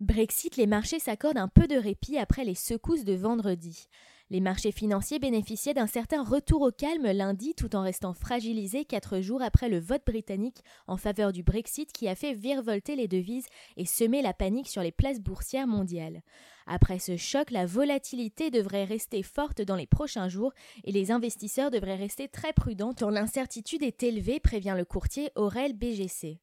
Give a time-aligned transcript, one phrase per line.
[0.00, 3.86] Brexit, les marchés s'accordent un peu de répit après les secousses de vendredi.
[4.30, 9.20] Les marchés financiers bénéficiaient d'un certain retour au calme lundi tout en restant fragilisés quatre
[9.20, 13.48] jours après le vote britannique en faveur du Brexit qui a fait virevolter les devises
[13.76, 16.22] et semer la panique sur les places boursières mondiales.
[16.66, 20.54] Après ce choc, la volatilité devrait rester forte dans les prochains jours
[20.84, 25.74] et les investisseurs devraient rester très prudents tant l'incertitude est élevée, prévient le courtier Aurel
[25.74, 26.40] BGC.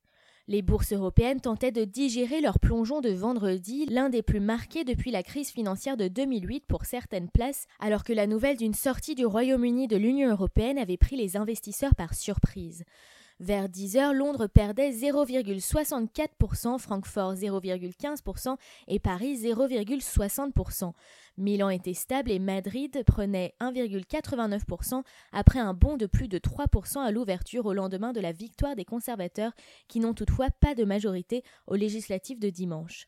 [0.50, 5.12] Les bourses européennes tentaient de digérer leur plongeon de vendredi, l'un des plus marqués depuis
[5.12, 9.26] la crise financière de 2008 pour certaines places, alors que la nouvelle d'une sortie du
[9.26, 12.86] Royaume-Uni de l'Union européenne avait pris les investisseurs par surprise.
[13.40, 18.56] Vers 10 heures, Londres perdait 0,64%, Francfort 0,15%
[18.88, 20.94] et Paris 0,60%.
[21.38, 27.12] Milan était stable et Madrid prenait 1,89% après un bond de plus de 3% à
[27.12, 29.52] l'ouverture au lendemain de la victoire des conservateurs
[29.88, 33.08] qui n'ont toutefois pas de majorité aux législatives de dimanche.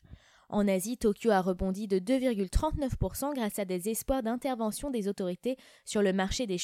[0.52, 6.02] En Asie, Tokyo a rebondi de 2,39% grâce à des espoirs d'intervention des autorités sur
[6.02, 6.58] le marché des.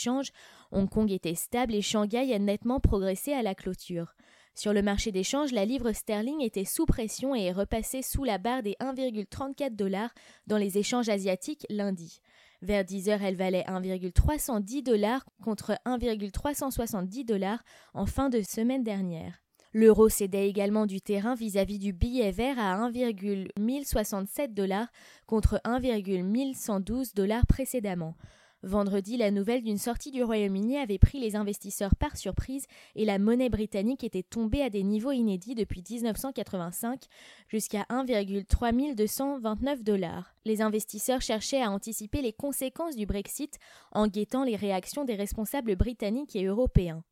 [0.72, 4.14] Hong Kong était stable et Shanghai a nettement progressé à la clôture.
[4.56, 8.24] Sur le marché des changes, la livre sterling était sous pression et est repassée sous
[8.24, 10.10] la barre des 1,34 dollars
[10.48, 12.20] dans les échanges asiatiques lundi.
[12.62, 17.62] Vers 10 heures, elle valait 1,310 dollars contre 1,370 dollars
[17.94, 19.45] en fin de semaine dernière.
[19.78, 24.88] L'euro cédait également du terrain vis-à-vis du billet vert à 1,1067 dollars
[25.26, 28.14] contre 1,1112 dollars précédemment.
[28.62, 33.18] Vendredi, la nouvelle d'une sortie du Royaume-Uni avait pris les investisseurs par surprise et la
[33.18, 37.02] monnaie britannique était tombée à des niveaux inédits depuis 1985
[37.46, 40.34] jusqu'à 1,3229 dollars.
[40.46, 43.58] Les investisseurs cherchaient à anticiper les conséquences du Brexit
[43.92, 47.04] en guettant les réactions des responsables britanniques et européens.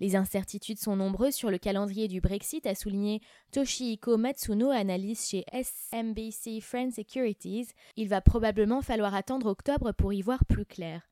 [0.00, 5.44] Les incertitudes sont nombreuses sur le calendrier du Brexit, a souligné Toshihiko Matsuno, analyste chez
[5.52, 7.68] SMBC Friend Securities.
[7.96, 11.02] Il va probablement falloir attendre octobre pour y voir plus clair.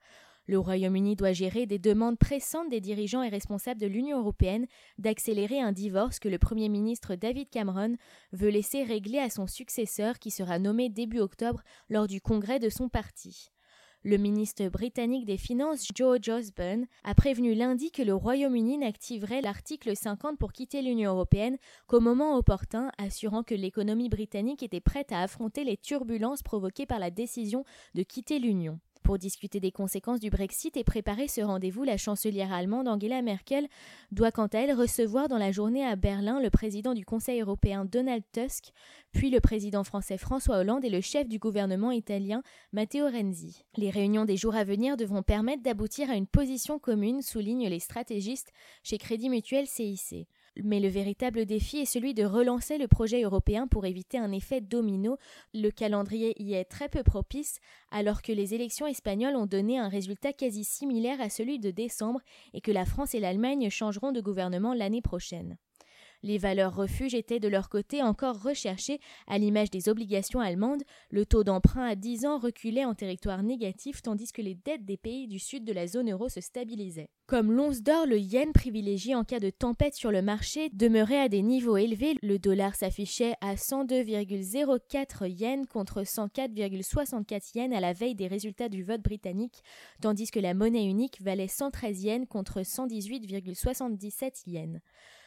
[0.48, 4.66] Le Royaume-Uni doit gérer des demandes pressantes des dirigeants et responsables de l'Union européenne
[4.98, 7.96] d'accélérer un divorce que le Premier ministre David Cameron
[8.30, 12.68] veut laisser régler à son successeur qui sera nommé début octobre lors du congrès de
[12.68, 13.50] son parti.
[14.08, 19.96] Le ministre britannique des Finances, George Osborne, a prévenu lundi que le Royaume-Uni n'activerait l'article
[19.96, 21.56] 50 pour quitter l'Union européenne
[21.88, 27.00] qu'au moment opportun, assurant que l'économie britannique était prête à affronter les turbulences provoquées par
[27.00, 27.64] la décision
[27.96, 28.78] de quitter l'Union.
[29.06, 33.68] Pour discuter des conséquences du Brexit et préparer ce rendez-vous, la chancelière allemande Angela Merkel
[34.10, 37.84] doit quant à elle recevoir dans la journée à Berlin le président du Conseil européen
[37.84, 38.72] Donald Tusk,
[39.12, 43.62] puis le président français François Hollande et le chef du gouvernement italien Matteo Renzi.
[43.76, 47.78] Les réunions des jours à venir devront permettre d'aboutir à une position commune, soulignent les
[47.78, 48.50] stratégistes
[48.82, 50.26] chez Crédit Mutuel CIC.
[50.64, 54.60] Mais le véritable défi est celui de relancer le projet européen pour éviter un effet
[54.60, 55.18] domino.
[55.52, 57.58] Le calendrier y est très peu propice,
[57.90, 62.20] alors que les élections espagnoles ont donné un résultat quasi similaire à celui de décembre
[62.54, 65.58] et que la France et l'Allemagne changeront de gouvernement l'année prochaine.
[66.26, 68.98] Les valeurs refuges étaient de leur côté encore recherchées,
[69.28, 74.02] à l'image des obligations allemandes, le taux d'emprunt à 10 ans reculait en territoire négatif
[74.02, 77.10] tandis que les dettes des pays du sud de la zone euro se stabilisaient.
[77.28, 81.28] Comme l'once d'or, le yen privilégié en cas de tempête sur le marché demeurait à
[81.28, 82.16] des niveaux élevés.
[82.22, 88.82] Le dollar s'affichait à 102,04 yens contre 104,64 yens à la veille des résultats du
[88.82, 89.62] vote britannique,
[90.00, 94.80] tandis que la monnaie unique valait 113 yens contre 118,77 yens.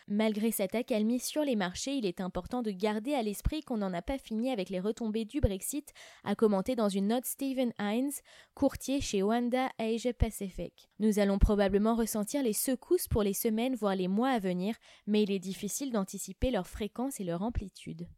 [0.08, 3.94] Malgré cette accalmie sur les marchés, il est important de garder à l'esprit qu'on n'en
[3.94, 5.94] a pas fini avec les retombées du Brexit,
[6.24, 8.12] a commenté dans une note Stephen Hines,
[8.56, 10.90] courtier chez Wanda Asia Pacific.
[11.00, 14.76] Nous allons probablement ressentir les secousses pour les semaines voire les mois à venir,
[15.08, 18.10] mais il est difficile d'anticiper leur fréquence et leur amplitude.